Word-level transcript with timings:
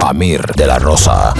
Amir 0.00 0.40
de 0.56 0.66
la 0.66 0.78
Rosa. 0.78 1.34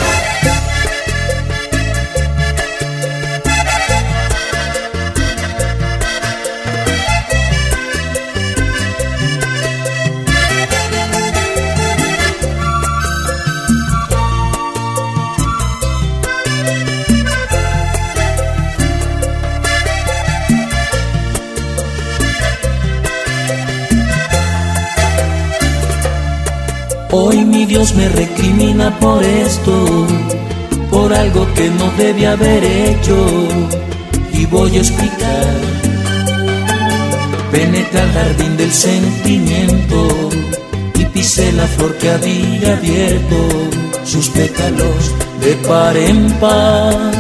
Hoy 27.13 27.45
mi 27.61 27.67
Dios 27.67 27.95
me 27.95 28.09
recrimina 28.09 28.99
por 29.01 29.23
esto, 29.23 30.07
por 30.91 31.13
algo 31.13 31.47
que 31.55 31.69
no 31.69 31.91
debe 31.99 32.27
haber 32.27 32.65
hecho. 32.65 33.17
Y 34.33 34.47
voy 34.47 34.77
a 34.77 34.79
explicar. 34.79 35.55
Penetra 37.53 38.03
al 38.03 38.13
jardín 38.13 38.57
del 38.57 38.73
sentimiento 38.73 40.09
y 40.95 41.05
pisé 41.05 41.53
la 41.53 41.67
flor 41.67 41.95
que 41.99 42.11
había 42.11 42.73
abierto 42.79 43.37
sus 44.05 44.31
pétalos 44.31 45.15
de 45.45 45.53
par 45.69 45.95
en 45.99 46.33
par. 46.41 47.13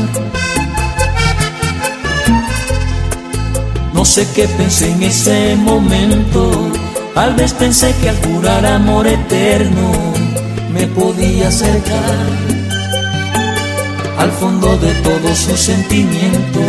No 3.93 4.07
sé 4.07 4.27
qué 4.35 4.49
pensé 4.49 4.91
en 4.91 5.03
ese 5.03 5.57
momento 5.57 6.71
Tal 7.15 7.35
vez 7.35 7.53
pensé 7.53 7.95
que 8.01 8.09
al 8.09 8.17
jurar 8.25 8.65
amor 8.65 9.07
eterno 9.07 9.93
me 10.81 10.87
podía 10.87 11.49
acercar 11.49 12.27
al 14.17 14.31
fondo 14.33 14.79
de 14.79 14.93
todo 15.07 15.37
su 15.37 15.55
sentimiento, 15.55 16.61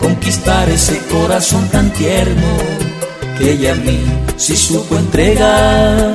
conquistar 0.00 0.68
ese 0.68 0.98
corazón 1.06 1.68
tan 1.68 1.92
tierno 1.92 2.52
que 3.38 3.52
ella 3.52 3.72
a 3.72 3.76
mí 3.76 4.00
sí 4.36 4.56
supo 4.56 4.96
entregar. 4.96 6.14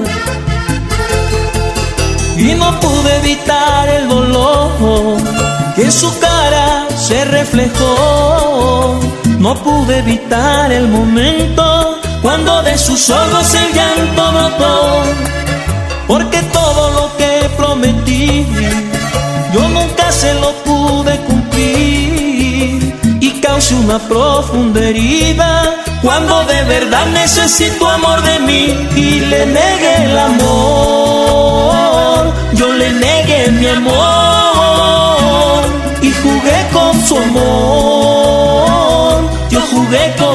Y 2.38 2.54
no 2.56 2.78
pude 2.82 3.18
evitar 3.24 3.88
el 3.90 4.10
dolor 4.10 4.72
que 5.76 5.84
en 5.84 5.92
su 5.92 6.12
cara 6.20 6.88
se 6.98 7.24
reflejó. 7.24 9.00
No 9.40 9.56
pude 9.64 10.00
evitar 10.00 10.72
el 10.74 10.90
momento 10.90 12.00
cuando 12.22 12.64
de 12.64 12.78
sus 12.78 13.10
ojos 13.10 13.54
el 13.54 13.74
llanto 13.74 14.32
brotó, 14.34 15.04
porque 16.08 16.42
todo 16.54 16.92
lo 16.92 17.18
que 17.18 17.50
prometí 17.58 18.46
yo 19.54 19.68
nunca 19.70 20.12
se 20.12 20.34
lo 20.36 20.52
pude 20.64 21.18
cumplir. 21.22 22.94
Y 23.20 23.32
causé 23.42 23.74
una 23.76 23.98
profunda 24.00 24.82
herida 24.82 25.76
cuando 26.02 26.44
de 26.46 26.64
verdad 26.64 27.06
necesito 27.08 27.88
amor 27.88 28.22
de 28.22 28.40
mí 28.40 28.90
y 28.96 29.20
le 29.22 29.46
negué 29.48 30.06
el 30.06 30.18
amor, 30.18 32.34
yo 32.54 32.72
le 32.74 32.92
negué 32.92 33.52
mi 33.52 33.68
amor 33.68 35.64
y 36.02 36.12
jugué 36.12 36.68
con 36.72 37.06
su 37.06 37.18
amor, 37.18 39.22
yo 39.50 39.60
jugué 39.72 40.16
con 40.20 40.27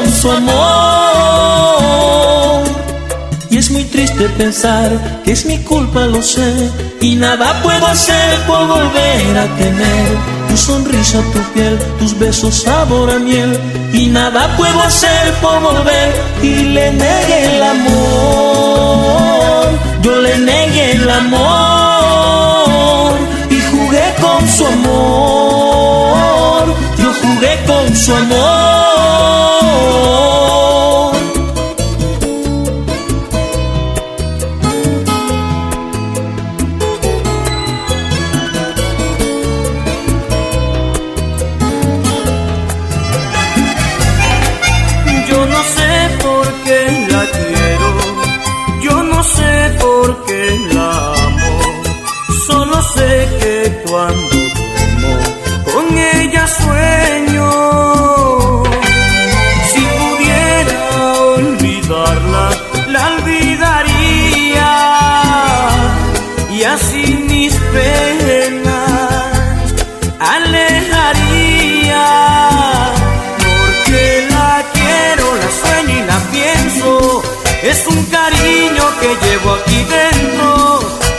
triste 4.22 4.36
pensar 4.36 4.90
que 5.24 5.32
es 5.32 5.46
mi 5.46 5.58
culpa, 5.58 6.06
lo 6.06 6.22
sé, 6.22 6.70
y 7.00 7.16
nada 7.16 7.60
puedo 7.62 7.86
hacer 7.86 8.38
por 8.46 8.66
volver 8.66 9.38
a 9.38 9.46
tener 9.56 10.08
tu 10.48 10.56
sonrisa, 10.56 11.18
tu 11.32 11.40
piel, 11.52 11.78
tus 11.98 12.18
besos, 12.18 12.62
sabor 12.62 13.10
a 13.10 13.18
miel. 13.18 13.58
Y 13.92 14.06
nada 14.06 14.56
puedo 14.56 14.80
hacer 14.82 15.32
por 15.40 15.60
volver 15.60 16.14
y 16.42 16.54
le 16.74 16.92
negué 16.92 17.56
el 17.56 17.62
amor. 17.62 19.68
Yo 20.02 20.20
le 20.20 20.38
negué 20.38 20.92
el 20.92 21.10
amor 21.10 23.12
y 23.50 23.60
jugué 23.70 24.14
con 24.20 24.48
su 24.48 24.66
amor. 24.66 26.74
Yo 26.98 27.12
jugué 27.22 27.58
con 27.66 27.96
su 27.96 28.14
amor. 28.14 28.71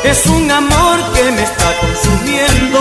Es 0.03 0.25
un 0.27 0.51
amor 0.51 0.99
que 1.13 1.31
me 1.31 1.43
está 1.43 1.79
consumiendo, 1.79 2.72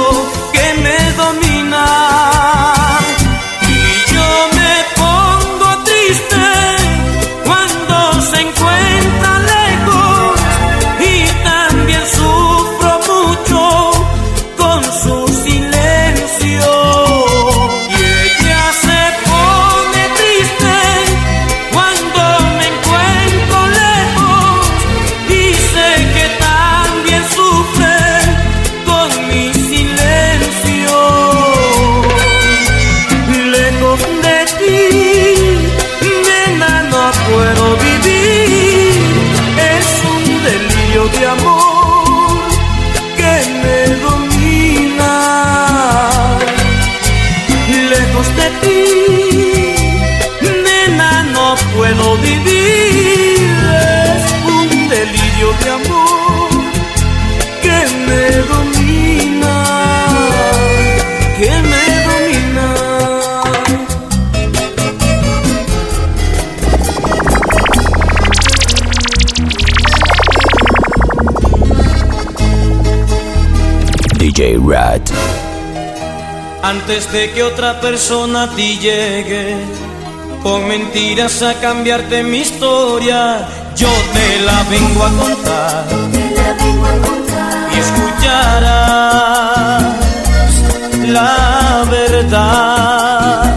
Antes 76.62 77.12
de 77.12 77.30
que 77.32 77.42
otra 77.42 77.80
persona 77.80 78.44
a 78.44 78.54
ti 78.54 78.78
llegue 78.78 79.56
con 80.42 80.66
mentiras 80.68 81.42
a 81.42 81.54
cambiarte 81.54 82.22
mi 82.22 82.38
historia, 82.38 83.48
yo 83.76 83.88
te 84.12 84.40
la 84.40 84.62
vengo 84.64 85.04
a 85.04 85.10
contar 85.10 85.84
y 87.72 87.78
escucharás 87.78 89.42
la 91.08 91.84
verdad. 91.90 93.54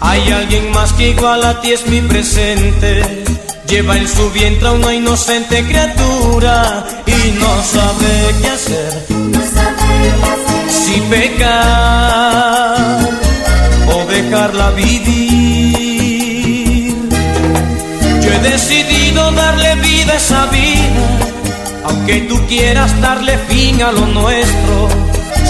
Hay 0.00 0.30
alguien 0.30 0.70
más 0.72 0.92
que 0.92 1.10
igual 1.10 1.44
a 1.44 1.60
ti 1.60 1.72
es 1.72 1.86
mi 1.86 2.00
presente. 2.02 3.24
Lleva 3.66 3.96
en 3.96 4.06
su 4.06 4.30
vientre 4.30 4.68
a 4.68 4.72
una 4.72 4.94
inocente 4.94 5.64
criatura 5.64 6.84
y 7.06 7.30
no 7.38 7.62
sabe 7.62 8.34
qué 8.40 8.48
hacer. 8.48 9.13
Si 10.68 11.00
pecar 11.02 12.76
o 13.88 14.04
dejarla 14.06 14.70
vivir. 14.70 15.34
Yo 18.22 18.32
he 18.32 18.38
decidido 18.40 19.30
darle 19.32 19.74
vida 19.76 20.12
a 20.12 20.16
esa 20.16 20.46
vida, 20.46 21.06
aunque 21.84 22.20
tú 22.22 22.40
quieras 22.46 23.00
darle 23.00 23.38
fin 23.48 23.82
a 23.82 23.92
lo 23.92 24.06
nuestro. 24.06 24.88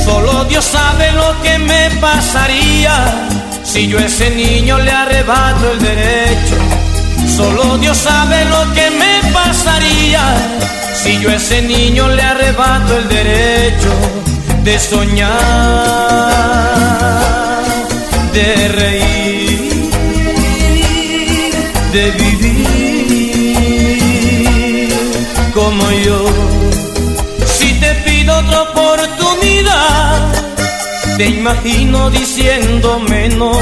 Solo 0.04 0.44
Dios 0.44 0.64
sabe 0.64 1.12
lo 1.12 1.40
que 1.42 1.58
me 1.58 1.90
pasaría 2.00 3.28
si 3.62 3.86
yo 3.88 3.98
a 3.98 4.04
ese 4.04 4.30
niño 4.30 4.78
le 4.78 4.90
arrebato 4.90 5.72
el 5.72 5.78
derecho. 5.78 6.56
Solo 7.36 7.78
Dios 7.78 7.96
sabe 7.96 8.44
lo 8.44 8.72
que 8.74 8.90
me 8.90 9.32
pasaría 9.32 10.22
si 10.94 11.18
yo 11.20 11.30
a 11.30 11.34
ese 11.34 11.62
niño 11.62 12.08
le 12.08 12.22
arrebato 12.22 12.96
el 12.96 13.08
derecho 13.08 13.90
de 14.64 14.78
soñar, 14.78 15.30
de 18.32 18.68
reír, 18.68 19.90
de 21.92 22.10
vivir 22.12 22.64
como 25.52 25.90
yo. 25.90 26.24
Si 27.44 27.74
te 27.74 27.94
pido 28.06 28.38
otra 28.38 28.62
oportunidad, 28.62 30.32
te 31.18 31.26
imagino 31.26 32.08
diciéndome 32.10 33.28
no. 33.28 33.52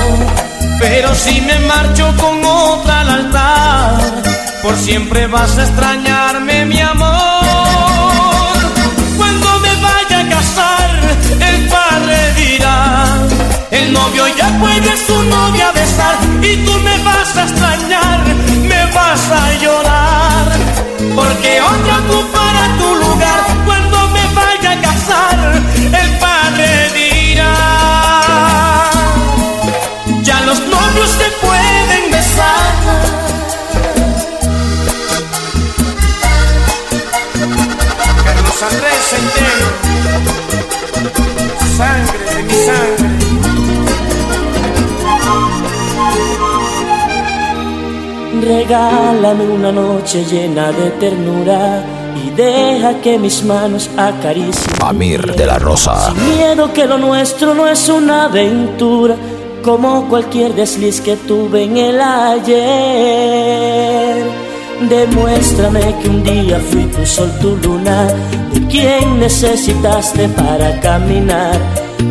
Pero 0.79 1.15
si 1.17 1.41
me 1.41 1.59
marcho 1.61 2.15
con 2.17 2.45
otra 2.45 3.01
al 3.01 3.11
altar, 3.11 4.23
por 4.63 4.77
siempre 4.77 5.27
vas 5.27 5.59
a 5.59 5.65
extrañarme, 5.65 6.65
mi 6.67 6.81
amor. 6.81 7.42
El 13.83 13.93
novio 13.93 14.25
ya 14.37 14.49
puede 14.61 14.97
su 14.97 15.23
novia 15.25 15.73
besar 15.73 16.17
y 16.41 16.57
tú 16.65 16.73
me 16.81 16.97
vas 17.03 17.37
a 17.37 17.43
extrañar, 17.43 18.21
me 18.71 18.87
vas 18.93 19.31
a 19.31 19.53
llorar, 19.63 20.47
porque 21.17 21.61
otra 21.61 21.99
ocupará 22.05 22.65
tu 22.79 22.95
lugar 22.95 23.41
cuando 23.65 24.09
me 24.09 24.25
vaya 24.35 24.73
a 24.73 24.81
casar, 24.81 25.63
el 26.03 26.11
padre 26.19 26.91
dirá, 26.95 27.55
ya 30.23 30.41
los 30.43 30.61
novios 30.61 31.11
se 31.19 31.29
pueden 31.45 32.11
besar. 32.11 32.73
Carlos 38.25 38.63
Andrés 38.71 39.01
Centeno, 39.11 39.69
sangre 41.77 42.25
de 42.35 42.43
mi 42.45 42.55
sangre. 42.55 42.92
Regálame 48.43 49.45
una 49.45 49.71
noche 49.71 50.25
llena 50.25 50.73
de 50.73 50.91
ternura 50.99 51.85
y 52.25 52.31
deja 52.31 53.01
que 53.01 53.17
mis 53.17 53.45
manos 53.45 53.89
acaricien. 53.97 54.75
Amir 54.83 55.33
de 55.37 55.47
la 55.47 55.61
Rosa. 55.61 56.11
Sin 56.11 56.37
miedo 56.37 56.73
que 56.73 56.87
lo 56.87 56.99
nuestro 56.99 57.55
no 57.55 57.69
es 57.69 57.89
una 57.89 58.25
aventura, 58.25 59.15
como 59.63 60.09
cualquier 60.09 60.55
desliz 60.55 61.01
que 61.01 61.17
tuve 61.17 61.63
en 61.63 61.77
el 61.77 62.01
ayer. 62.01 63.33
Demuéstrame 64.89 65.95
que 66.03 66.09
un 66.09 66.23
día 66.23 66.59
fui 66.71 66.85
tu 66.87 67.07
sol, 67.07 67.31
tu 67.41 67.57
luna, 67.57 68.07
de 68.53 68.67
quien 68.69 69.21
necesitaste 69.21 70.29
para 70.29 70.79
caminar. 70.81 71.59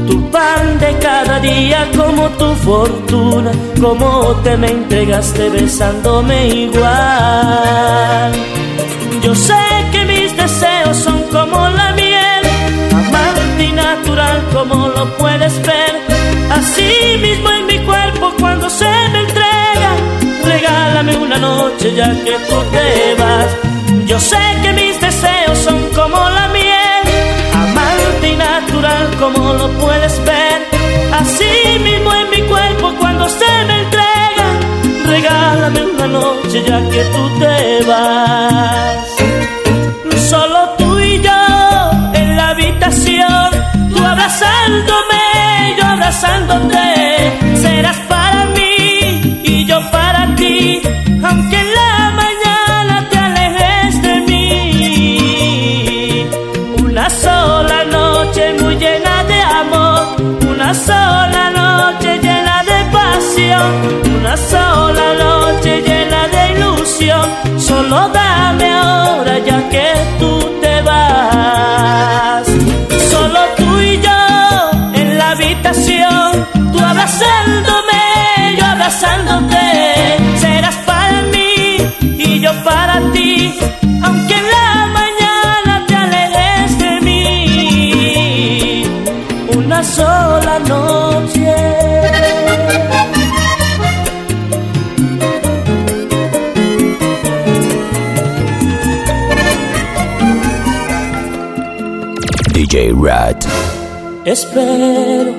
Tu 0.07 0.21
pan 0.31 0.79
de 0.79 0.97
cada 0.99 1.39
día 1.39 1.87
como 1.95 2.29
tu 2.39 2.55
fortuna, 2.55 3.51
como 3.79 4.35
te 4.43 4.57
me 4.57 4.67
entregaste 4.67 5.49
besándome 5.49 6.47
igual. 6.47 8.31
Yo 9.21 9.35
sé 9.35 9.63
que 9.91 10.05
mis 10.05 10.35
deseos 10.35 10.97
son 10.97 11.21
como 11.31 11.69
la 11.69 11.93
miel, 11.93 12.43
amante 12.91 13.63
y 13.63 13.71
natural 13.71 14.41
como 14.53 14.87
lo 14.87 15.17
puedes 15.17 15.61
ver. 15.61 15.93
Así 16.51 17.17
mismo 17.21 17.49
en 17.51 17.65
mi 17.67 17.79
cuerpo 17.85 18.33
cuando 18.39 18.69
se 18.69 18.89
me 19.13 19.19
entrega, 19.19 19.40
regálame 20.61 21.17
una 21.17 21.37
noche 21.37 21.93
ya 21.95 22.09
que 22.23 22.37
tú 22.47 22.57
te 22.71 23.15
vas. 23.15 23.49
Yo 24.05 24.19
sé 24.19 24.37
que 24.61 24.73
mis 24.73 24.99
deseos 25.01 25.57
son 25.57 25.79
como 25.95 26.17
la 26.29 26.47
miel, 26.49 27.03
amante 27.53 28.29
y 28.29 28.35
natural 28.35 29.09
como 29.19 29.53
lo 29.53 29.69
puedes 29.79 30.23
ver. 30.23 30.59
Así 31.13 31.79
mismo 31.83 32.13
en 32.13 32.29
mi 32.29 32.41
cuerpo 32.47 32.93
cuando 32.99 33.27
se 33.27 33.51
me 33.67 33.81
entrega, 33.83 34.47
regálame 35.05 35.81
una 35.83 36.07
noche 36.07 36.63
ya 36.67 36.79
que 36.89 37.03
tú 37.13 37.39
te 37.39 37.83
vas. 37.85 39.07
Solo 40.29 40.69
tú 40.77 40.99
y 40.99 41.21
yo 41.21 41.41
en 42.13 42.37
la 42.37 42.49
habitación, 42.49 43.49
tú 43.93 44.05
abrazándome, 44.05 45.75
yo 45.77 45.85
abrazándote, 45.85 46.80
Solo 67.81 68.09
dame 68.09 68.69
ahora 68.69 69.39
ya 69.39 69.67
que 69.67 69.90
DJ 102.71 102.93
Rat. 102.93 103.45
Espero 104.23 105.33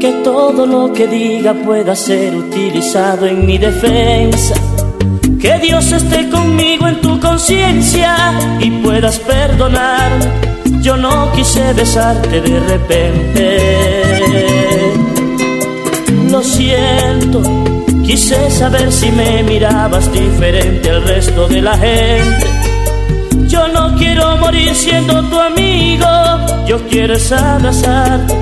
que 0.00 0.20
todo 0.24 0.66
lo 0.66 0.92
que 0.92 1.06
diga 1.06 1.54
pueda 1.54 1.94
ser 1.94 2.34
utilizado 2.34 3.24
en 3.24 3.46
mi 3.46 3.56
defensa. 3.56 4.56
Que 5.40 5.60
Dios 5.60 5.92
esté 5.92 6.28
conmigo 6.28 6.88
en 6.88 7.00
tu 7.00 7.20
conciencia 7.20 8.36
y 8.58 8.72
puedas 8.82 9.20
perdonarme. 9.20 10.26
Yo 10.82 10.96
no 10.96 11.30
quise 11.36 11.72
besarte 11.72 12.40
de 12.40 12.58
repente. 12.58 13.58
Lo 16.32 16.42
siento, 16.42 17.42
quise 18.04 18.50
saber 18.50 18.90
si 18.90 19.12
me 19.12 19.44
mirabas 19.44 20.10
diferente 20.10 20.90
al 20.90 21.04
resto 21.04 21.46
de 21.46 21.62
la 21.62 21.78
gente. 21.78 22.65
Yo 23.48 23.68
no 23.68 23.94
quiero 23.96 24.36
morir 24.38 24.74
siendo 24.74 25.22
tu 25.24 25.38
amigo, 25.38 26.06
yo 26.66 26.78
quiero 26.88 27.14
es 27.14 27.32
abrazarte 27.32 28.34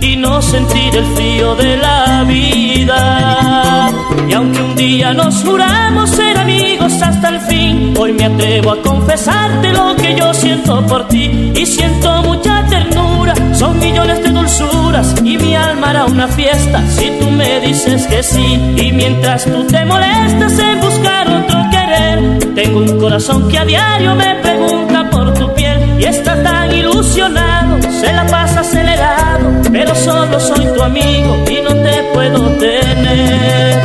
y 0.00 0.16
no 0.16 0.42
sentir 0.42 0.96
el 0.96 1.04
frío 1.14 1.54
de 1.54 1.76
la 1.76 2.24
vida. 2.24 3.90
Y 4.28 4.32
aunque 4.32 4.60
un 4.60 4.74
día 4.74 5.14
nos 5.14 5.42
juramos 5.42 6.10
ser 6.10 6.36
amigos 6.38 7.00
hasta 7.02 7.28
el 7.28 7.40
fin, 7.40 7.94
hoy 7.98 8.12
me 8.12 8.24
atrevo 8.24 8.72
a 8.72 8.82
confesarte 8.82 9.72
lo 9.72 9.94
que 9.96 10.14
yo 10.14 10.34
siento 10.34 10.84
por 10.86 11.08
ti 11.08 11.52
y 11.54 11.64
siento 11.64 12.22
mucha 12.22 12.64
ternura. 12.68 13.34
Son 13.54 13.78
millones 13.78 14.22
de 14.22 14.30
dulzuras 14.30 15.14
y 15.24 15.38
mi 15.38 15.54
alma 15.54 15.90
hará 15.90 16.04
una 16.06 16.28
fiesta 16.28 16.82
si 16.88 17.10
tú 17.20 17.30
me 17.30 17.60
dices 17.60 18.06
que 18.06 18.22
sí. 18.22 18.58
Y 18.76 18.92
mientras 18.92 19.44
tú 19.44 19.64
te 19.66 19.84
molestas 19.84 20.58
en 20.58 20.81
tengo 22.54 22.80
un 22.80 22.98
corazón 22.98 23.48
que 23.48 23.58
a 23.58 23.64
diario 23.64 24.14
me 24.14 24.34
pregunta 24.36 25.08
por 25.10 25.32
tu 25.34 25.52
piel 25.54 25.98
y 25.98 26.04
está 26.04 26.42
tan 26.42 26.72
ilusionado, 26.72 27.80
se 28.00 28.12
la 28.12 28.26
pasa 28.26 28.60
acelerado, 28.60 29.50
pero 29.72 29.94
solo 29.94 30.38
soy 30.38 30.66
tu 30.74 30.82
amigo 30.82 31.44
y 31.50 31.60
no 31.62 31.70
te 31.82 32.02
puedo 32.12 32.50
tener. 32.58 33.82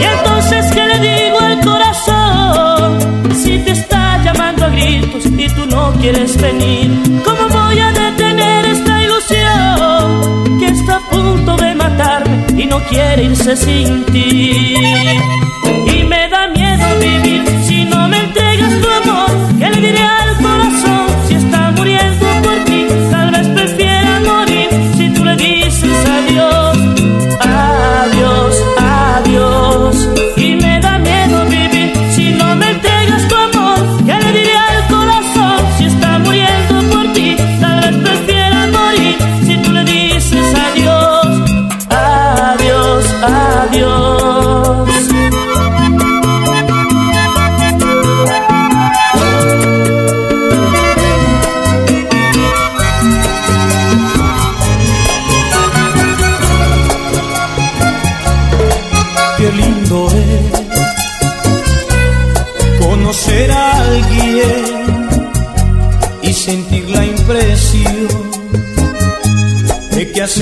Y 0.00 0.04
entonces 0.04 0.66
qué 0.72 0.86
le 0.86 0.98
digo 1.00 1.38
al 1.40 1.60
corazón 1.60 3.34
si 3.34 3.58
te 3.58 3.72
está 3.72 4.22
llamando 4.24 4.64
a 4.64 4.68
gritos 4.70 5.26
y 5.26 5.48
tú 5.48 5.66
no 5.66 5.92
quieres 6.00 6.36
venir? 6.40 6.90
¿Cómo 7.24 7.48
voy 7.48 7.78
a 7.78 7.92
detener 7.92 8.64
esta 8.66 9.02
ilusión 9.02 10.58
que 10.58 10.66
está 10.68 10.96
a 10.96 11.10
punto 11.10 11.56
de 11.56 11.74
matarme 11.74 12.44
y 12.56 12.66
no 12.66 12.78
quiere 12.88 13.24
irse 13.24 13.56
sin 13.56 14.04
ti? 14.06 14.74
Y 15.94 16.04
me 16.04 16.28
da 16.28 16.48
miedo 16.48 16.86
vivir 17.00 17.44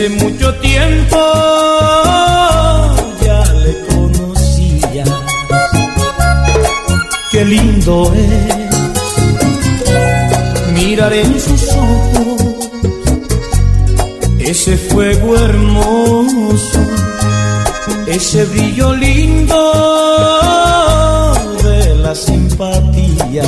Hace 0.04 0.16
mucho 0.22 0.54
tiempo 0.56 1.16
ya 3.24 3.42
le 3.54 3.72
conocía. 3.86 5.04
Qué 7.30 7.42
lindo 7.46 8.12
es 8.12 8.66
mirar 10.74 11.10
en 11.10 11.40
sus 11.40 11.68
ojos 11.70 12.68
ese 14.40 14.76
fuego 14.76 15.38
hermoso, 15.38 16.80
ese 18.06 18.44
brillo 18.44 18.92
lindo 18.92 19.56
de 21.62 21.94
la 21.94 22.14
simpatía. 22.14 23.44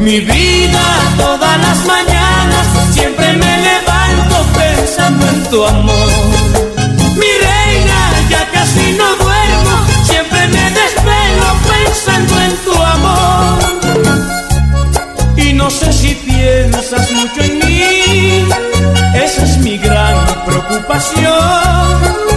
Mi 0.00 0.20
vida 0.20 0.84
todas 1.18 1.60
las 1.60 1.84
mañanas 1.84 2.66
siempre 2.94 3.29
tu 5.50 5.64
amor. 5.64 6.10
Mi 7.16 7.32
reina, 7.46 7.98
ya 8.30 8.48
casi 8.52 8.92
no 8.92 9.16
duermo, 9.16 9.86
siempre 10.04 10.46
me 10.46 10.70
desvelo 10.70 11.48
pensando 11.68 12.40
en 12.40 12.56
tu 12.64 12.72
amor. 12.96 13.58
Y 15.36 15.52
no 15.52 15.68
sé 15.70 15.92
si 15.92 16.14
piensas 16.14 17.10
mucho 17.10 17.42
en 17.42 17.58
mí, 17.58 18.44
esa 19.14 19.42
es 19.42 19.58
mi 19.58 19.76
gran 19.78 20.16
preocupación 20.46 22.29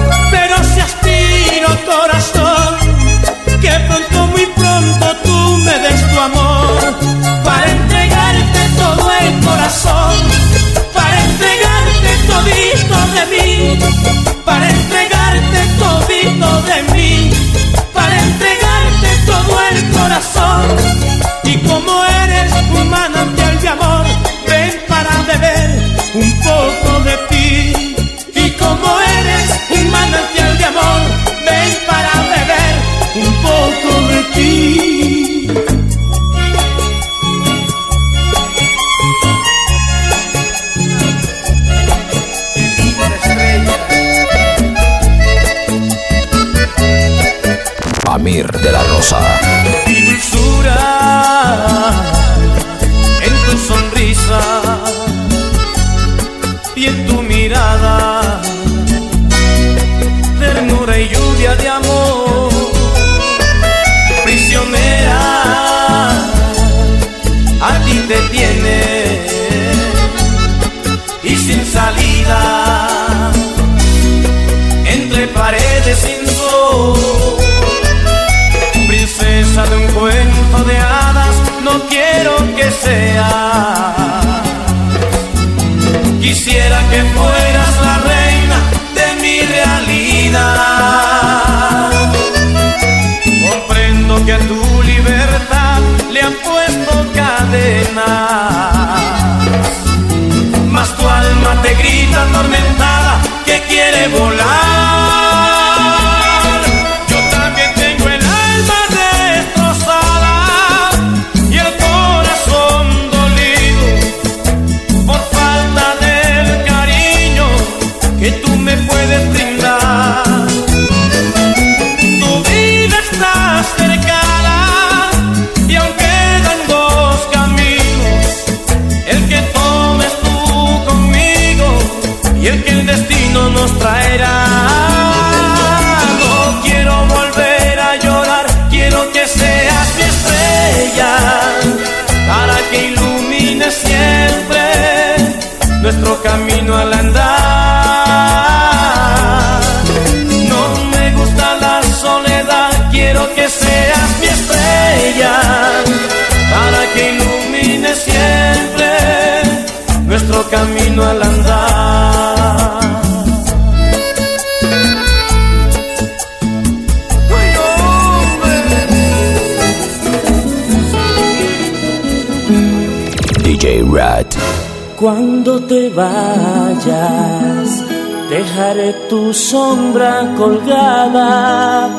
Cuando 175.03 175.59
te 175.59 175.89
vayas, 175.89 177.83
dejaré 178.29 178.93
tu 179.09 179.33
sombra 179.33 180.33
colgada 180.37 181.89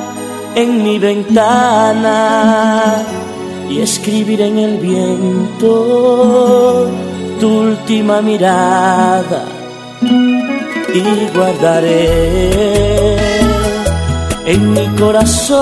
en 0.55 0.83
mi 0.83 0.99
ventana 0.99 2.95
y 3.69 3.83
escribiré 3.83 4.47
en 4.47 4.59
el 4.59 4.79
viento 4.79 5.71
tu 7.39 7.49
última 7.69 8.23
mirada 8.23 9.45
y 10.01 11.03
guardaré 11.37 13.19
en 14.47 14.73
mi 14.73 14.87
corazón 14.97 15.61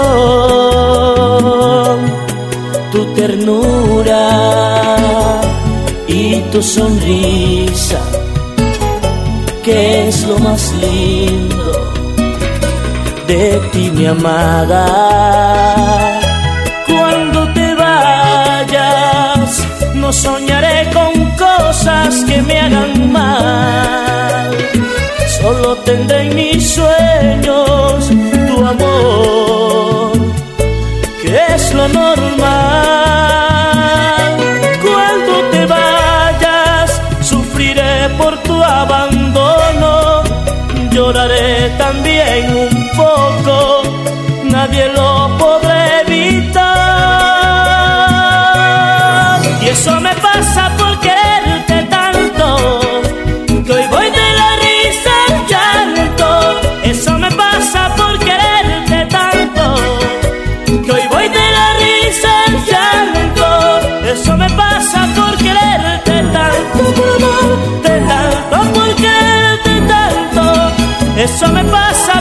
tu 2.92 3.04
ternura 3.16 4.22
tu 6.52 6.62
sonrisa, 6.62 8.00
que 9.64 10.08
es 10.08 10.26
lo 10.26 10.38
más 10.38 10.72
lindo 10.80 11.92
de 13.26 13.60
ti, 13.72 13.90
mi 13.90 14.06
amada. 14.06 14.84
Cuando 16.86 17.52
te 17.52 17.74
vayas, 17.74 19.48
no 19.94 20.12
soñaré 20.12 20.88
con 20.92 21.12
cosas 21.46 22.24
que 22.28 22.40
me 22.42 22.60
hagan 22.60 23.10
mal. 23.10 24.50
Solo 25.40 25.76
tendré 25.78 26.22
en 26.26 26.36
mis 26.36 26.74
sueños 26.74 28.10
tu 28.48 28.56
amor, 28.74 30.12
que 31.20 31.30
es 31.54 31.74
lo 31.74 31.88
normal. 31.88 32.91
Lloraré 41.92 42.02
también 42.02 42.56
un 42.56 42.68
poco, 42.68 42.71
Eso 71.34 71.48
me 71.50 71.64
pasa 71.64 72.11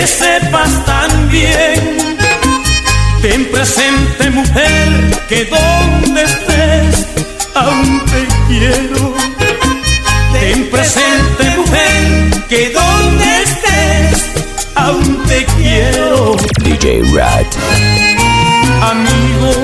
que 0.00 0.06
sepas 0.06 0.82
también, 0.86 1.98
ten 3.20 3.44
presente 3.50 4.30
mujer, 4.30 4.88
que 5.28 5.44
donde 5.44 6.22
estés 6.22 7.06
aún 7.54 8.00
te 8.10 8.26
quiero. 8.48 9.14
Ten 10.32 10.70
presente 10.70 11.44
mujer, 11.54 12.46
que 12.48 12.70
donde 12.70 13.42
estés 13.42 14.24
aún 14.74 15.22
te 15.28 15.44
quiero 15.58 16.34
DJ 16.64 17.02
Rat. 17.14 17.46
amigos 18.92 19.58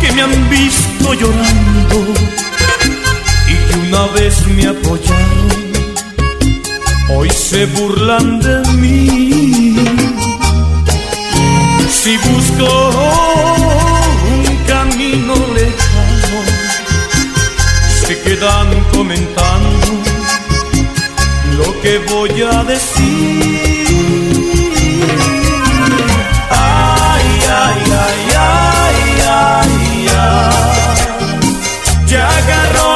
que 0.00 0.12
me 0.14 0.22
han 0.22 0.50
visto 0.50 1.14
llorando 1.14 1.98
y 3.46 3.54
que 3.54 3.74
una 3.86 4.06
vez 4.14 4.44
me 4.48 4.66
apoyaron, 4.66 5.53
hoy 7.16 7.30
se 7.30 7.66
burlan 7.66 8.40
de 8.40 8.60
mí. 8.72 9.76
Si 11.90 12.16
busco 12.18 12.68
un 14.34 14.56
camino 14.66 15.34
lejano, 15.54 16.38
se 18.06 18.20
quedan 18.22 18.68
comentando 18.92 19.86
lo 21.58 21.80
que 21.80 21.98
voy 22.10 22.42
a 22.42 22.64
decir. 22.64 23.84
Ay, 26.50 27.28
ay, 27.64 27.82
ay, 28.06 28.20
ay, 28.36 28.98
ay, 29.26 30.08
ay. 30.18 30.46
Ya 32.06 32.28
agarró 32.28 32.93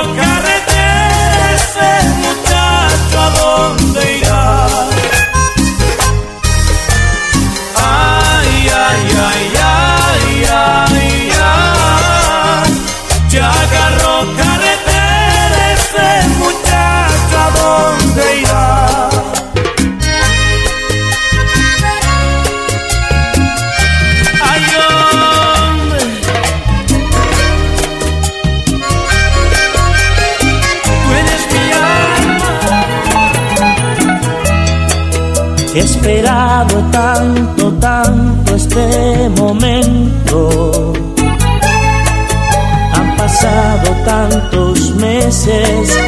tantos 44.79 44.95
meses, 44.95 45.99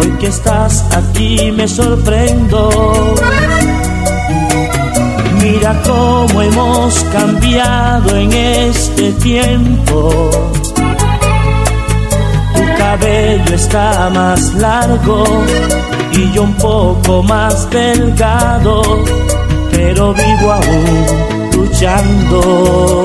hoy 0.00 0.10
que 0.18 0.26
estás 0.28 0.84
aquí 0.94 1.52
me 1.52 1.68
sorprendo. 1.68 3.14
Mira 5.42 5.80
cómo 5.84 6.42
hemos 6.42 7.04
cambiado 7.12 8.16
en 8.16 8.32
este 8.32 9.12
tiempo. 9.12 10.30
Tu 12.54 12.62
cabello 12.78 13.54
está 13.54 14.10
más 14.12 14.54
largo 14.54 15.24
y 16.12 16.32
yo 16.32 16.42
un 16.42 16.54
poco 16.54 17.22
más 17.22 17.68
delgado, 17.70 19.04
pero 19.70 20.12
vivo 20.14 20.52
aún 20.52 21.06
luchando. 21.52 22.96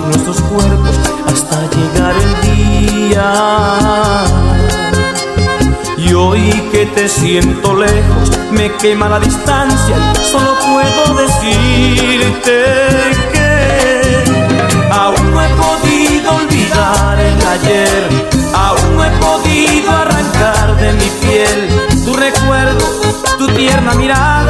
Nuestros 0.00 0.40
cuerpos 0.42 0.98
hasta 1.26 1.60
llegar 1.70 2.14
el 2.16 3.08
día. 3.08 4.24
Y 5.98 6.14
hoy 6.14 6.50
que 6.72 6.86
te 6.86 7.08
siento 7.08 7.74
lejos, 7.76 8.30
me 8.50 8.72
quema 8.76 9.08
la 9.08 9.20
distancia 9.20 9.96
solo 10.30 10.54
puedo 10.72 11.14
decirte 11.16 12.64
que 13.32 14.24
aún 14.90 15.32
no 15.32 15.42
he 15.42 15.48
podido 15.48 16.34
olvidar 16.36 17.20
el 17.20 17.46
ayer, 17.46 18.08
aún 18.54 18.96
no 18.96 19.04
he 19.04 19.10
podido 19.10 19.90
arrancar 19.90 20.76
de 20.80 20.92
mi 20.94 21.10
piel 21.20 21.82
tu 22.04 22.14
recuerdo, 22.14 22.84
tu 23.38 23.46
tierna 23.48 23.94
mirada 23.94 24.41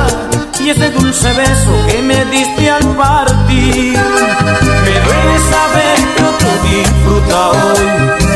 y 0.64 0.70
ese 0.70 0.90
dulce 0.90 1.32
beso 1.32 1.86
que 1.88 2.02
me 2.02 2.24
diste 2.26 2.70
al 2.70 2.84
partir. 2.96 3.98
Me 4.84 4.94
duele 5.06 5.38
saber 5.50 5.96
que 6.14 6.22
otro 6.24 6.50
disfruta 6.62 7.50
hoy 7.50 7.86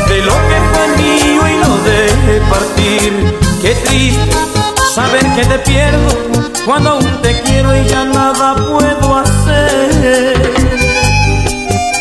de 0.09 0.23
lo 0.23 0.33
que 0.49 0.59
fue 0.73 0.87
mío 1.03 1.43
y 1.49 1.57
lo 1.65 1.77
deje 1.91 2.41
partir. 2.51 3.39
Qué 3.63 3.75
triste 3.87 4.37
saber 4.95 5.25
que 5.35 5.45
te 5.45 5.59
pierdo 5.61 6.09
cuando 6.65 6.91
aún 6.91 7.23
te 7.23 7.41
quiero 7.43 7.77
y 7.77 7.85
ya 7.87 8.05
nada 8.05 8.57
puedo 8.57 9.19
hacer. 9.19 10.35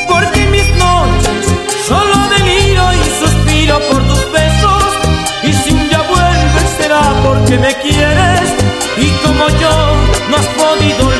Porque 0.07 0.47
mis 0.47 0.67
noches 0.77 1.45
solo 1.87 2.15
deliro 2.37 2.83
y 2.93 3.03
suspiro 3.19 3.79
por 3.91 4.01
tus 4.07 4.31
besos 4.31 4.83
y 5.43 5.53
si 5.53 5.71
un 5.71 5.89
día 5.89 6.01
vuelves 6.09 6.69
será 6.79 7.01
porque 7.23 7.57
me 7.59 7.73
quieres 7.75 8.55
y 8.97 9.09
como 9.25 9.47
yo 9.59 9.84
has 10.35 10.47
podido 10.57 11.14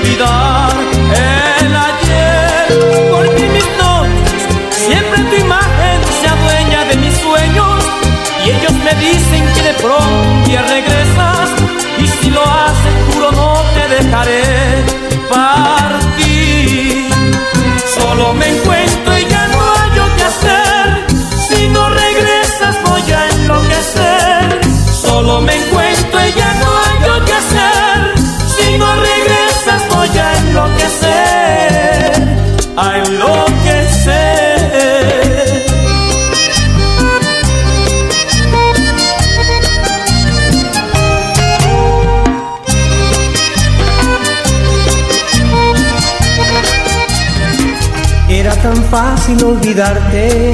fácil 48.91 49.43
olvidarte, 49.43 50.53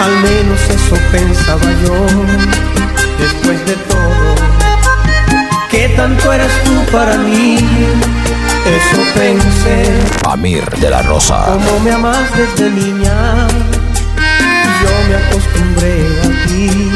al 0.00 0.12
menos 0.20 0.60
eso 0.70 0.96
pensaba 1.12 1.68
yo. 1.84 2.06
Después 3.18 3.66
de 3.66 3.74
todo, 3.74 4.34
que 5.70 5.88
tanto 5.90 6.32
eras 6.32 6.52
tú 6.64 6.92
para 6.92 7.16
mí, 7.16 7.56
eso 8.66 9.02
pensé. 9.14 9.84
Amir 10.28 10.64
de 10.80 10.90
la 10.90 11.02
Rosa. 11.02 11.44
Como 11.46 11.80
me 11.80 11.92
amas 11.92 12.28
desde 12.36 12.70
niña, 12.70 13.46
yo 14.82 14.92
me 15.08 15.14
acostumbré 15.16 15.96
a 16.22 16.46
ti 16.46 16.90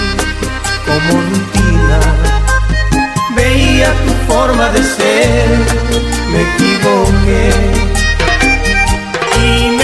como 0.87 1.21
rutina. 1.23 2.01
Veía 3.35 3.93
tu 4.05 4.33
forma 4.33 4.69
de 4.71 4.83
ser, 4.83 5.49
me 6.33 6.41
equivoqué. 6.43 7.51
Y 9.41 9.78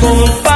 se 0.00 0.47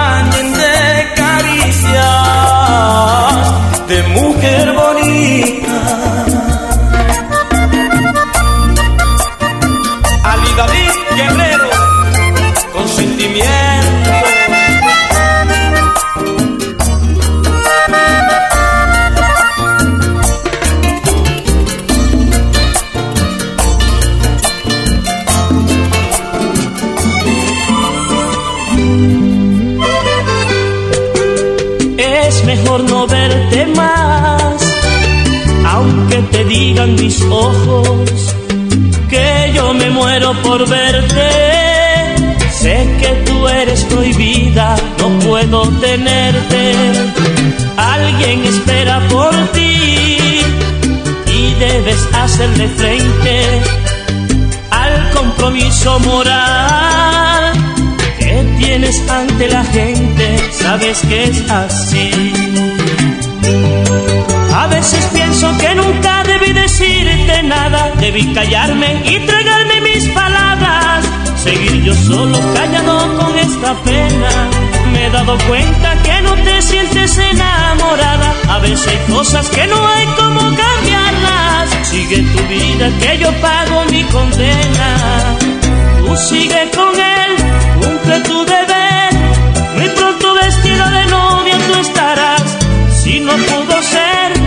Alguien 48.22 48.44
espera 48.44 49.00
por 49.08 49.34
ti 49.48 50.40
y 51.26 51.54
debes 51.58 52.08
hacerle 52.14 52.68
frente 52.68 53.62
al 54.70 55.10
compromiso 55.10 55.98
moral 56.00 57.52
que 58.18 58.46
tienes 58.58 59.02
ante 59.10 59.48
la 59.48 59.64
gente. 59.64 60.36
Sabes 60.52 61.00
que 61.00 61.24
es 61.24 61.50
así. 61.50 62.32
A 64.54 64.68
veces 64.68 65.04
pienso 65.12 65.58
que 65.58 65.74
nunca 65.74 66.22
debí 66.22 66.52
decirte 66.52 67.42
nada, 67.42 67.90
debí 67.98 68.32
callarme 68.32 69.02
y 69.04 69.18
tragarme 69.26 69.80
mis 69.80 70.06
palabras, 70.10 71.04
seguir 71.42 71.82
yo 71.82 71.94
solo 71.94 72.38
callado 72.54 73.16
con 73.18 73.36
esta 73.36 73.74
pena. 73.82 74.81
He 75.02 75.10
dado 75.10 75.36
cuenta 75.48 76.00
que 76.04 76.22
no 76.22 76.34
te 76.44 76.62
sientes 76.62 77.18
enamorada, 77.18 78.34
a 78.48 78.58
veces 78.60 78.86
hay 78.86 79.12
cosas 79.12 79.48
que 79.50 79.66
no 79.66 79.84
hay 79.84 80.06
como 80.06 80.40
cambiarlas. 80.40 81.70
Sigue 81.82 82.22
tu 82.22 82.42
vida 82.44 82.88
que 83.00 83.18
yo 83.18 83.32
pago 83.40 83.84
mi 83.90 84.04
condena. 84.04 85.36
Tú 85.98 86.16
sigue 86.16 86.70
con 86.76 86.94
él, 86.98 87.36
cumple 87.82 88.20
tu 88.20 88.44
deber, 88.44 89.12
muy 89.76 89.88
pronto 89.88 90.34
vestida 90.34 90.88
de 90.90 91.06
novia 91.06 91.58
tú 91.66 91.80
estarás. 91.80 92.58
Si 93.02 93.18
no 93.18 93.32
pudo 93.32 93.82
ser 93.82 94.42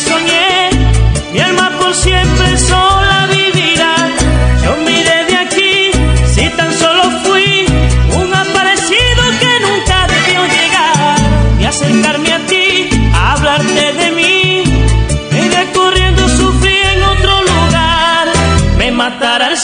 soñé, 0.00 0.70
mi 1.32 1.40
alma 1.40 1.70
por 1.78 1.94
siempre 1.94 2.58
sola 2.58 3.13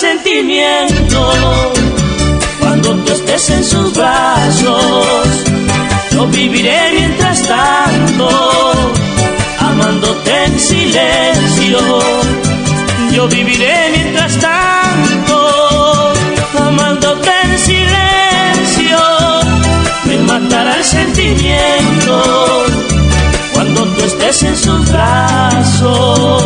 sentimiento 0.01 1.31
cuando 2.59 2.95
tú 3.05 3.13
estés 3.13 3.51
en 3.51 3.63
sus 3.63 3.93
brazos. 3.93 5.27
Yo 6.11 6.27
viviré 6.27 6.93
mientras 6.95 7.43
tanto 7.47 8.29
amándote 9.59 10.45
en 10.47 10.59
silencio. 10.59 11.79
Yo 13.13 13.29
viviré 13.29 13.91
mientras 13.95 14.39
tanto, 14.39 16.13
amándote 16.59 17.31
en 17.45 17.59
silencio. 17.59 18.99
Me 20.05 20.17
matará 20.19 20.77
el 20.77 20.85
sentimiento 20.85 22.65
cuando 23.53 23.85
tú 23.85 24.05
estés 24.07 24.43
en 24.45 24.57
sus 24.57 24.91
brazos. 24.91 26.39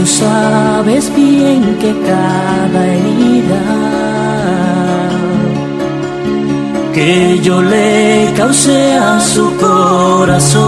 Tú 0.00 0.06
sabes 0.06 1.14
bien 1.14 1.76
que 1.78 1.92
cada 2.10 2.86
herida 2.86 3.62
que 6.94 7.38
yo 7.42 7.60
le 7.60 8.32
causé 8.34 8.94
a 8.94 9.20
su 9.20 9.54
corazón, 9.56 10.64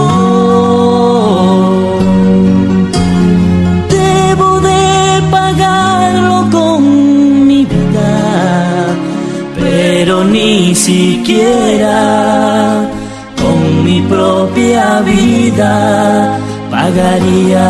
debo 3.89 4.61
de 4.61 5.21
pagarlo 5.31 6.47
con 6.51 7.47
mi 7.47 7.65
vida, 7.65 8.11
pero 9.59 10.23
ni 10.23 10.75
siquiera 10.75 12.03
mi 13.83 14.01
propia 14.01 15.01
vida 15.01 16.42
pagaría 16.83 17.65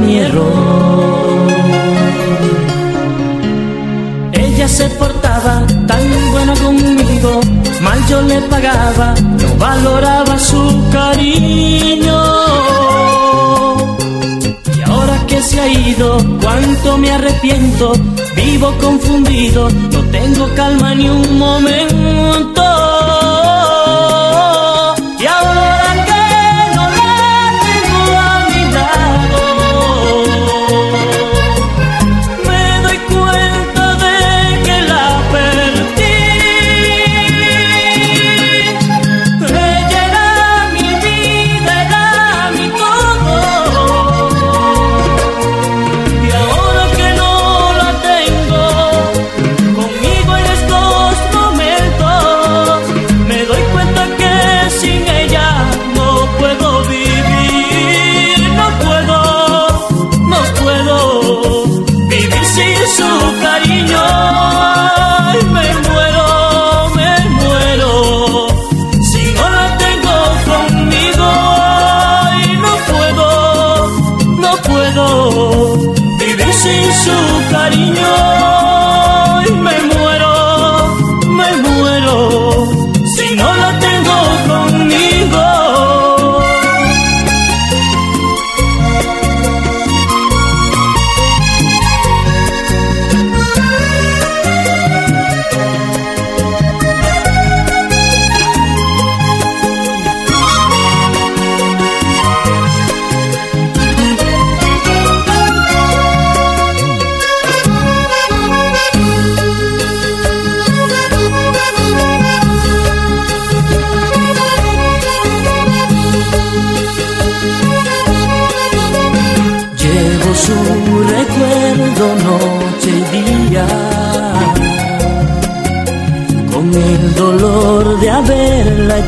mi 0.00 0.18
error. 0.18 1.46
Ella 4.32 4.68
se 4.68 4.86
portaba 5.00 5.54
tan 5.90 6.04
buena 6.32 6.54
conmigo, 6.64 7.32
mal 7.82 8.00
yo 8.08 8.22
le 8.22 8.38
pagaba, 8.52 9.08
no 9.40 9.48
valoraba 9.66 10.38
su 10.38 10.62
cariño. 10.96 12.20
Y 14.76 14.80
ahora 14.90 15.16
que 15.28 15.38
se 15.42 15.60
ha 15.60 15.68
ido, 15.68 16.08
cuánto 16.42 16.96
me 16.98 17.10
arrepiento, 17.10 17.92
vivo 18.36 18.68
confundido, 18.80 19.68
no 19.92 20.00
tengo 20.16 20.44
calma 20.54 20.94
ni 20.94 21.08
un 21.10 21.38
momento. 21.38 22.83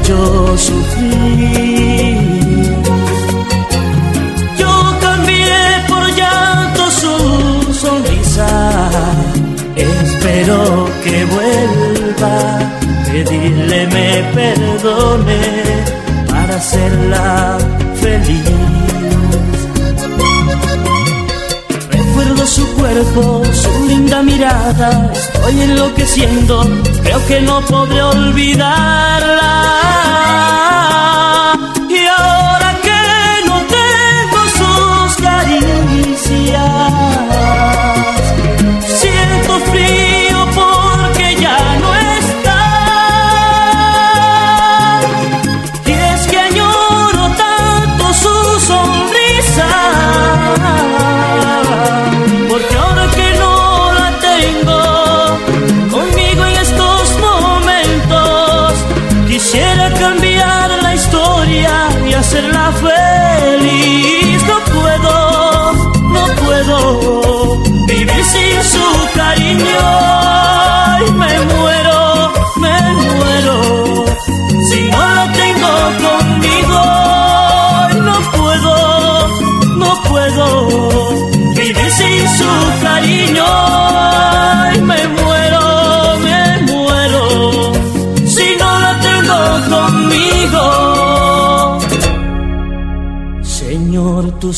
Hecho 0.00 0.59
sufrir. 0.59 2.16
Yo 4.59 4.98
cambié 5.00 5.59
por 5.88 6.04
llanto 6.14 6.90
su 6.90 7.72
sonrisa, 7.72 8.48
espero 9.76 10.88
que 11.04 11.24
vuelva, 11.24 12.59
pedirle 13.06 13.87
me 13.87 14.09
perdone 14.35 15.40
para 16.28 16.56
hacerla 16.56 17.59
feliz. 18.00 18.66
su 22.46 22.66
cuerpo, 22.74 23.42
su 23.52 23.88
linda 23.88 24.22
mirada, 24.22 25.12
estoy 25.48 25.62
enloqueciendo, 25.62 26.61
creo 27.02 27.24
que 27.26 27.40
no 27.40 27.64
podré 27.66 28.02
olvidarla. 28.02 29.46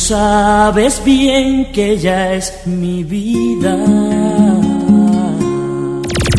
Sabes 0.08 1.04
bien 1.04 1.70
que 1.70 1.90
ella 1.90 2.32
es 2.32 2.62
mi 2.64 3.04
vida. 3.04 3.76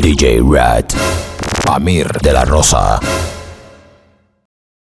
DJ 0.01 0.41
Rat. 0.41 0.91
Amir 1.69 2.07
de 2.23 2.33
la 2.33 2.45
Rosa. 2.45 2.99